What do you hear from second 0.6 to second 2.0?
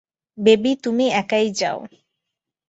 তুমি একাই যাও।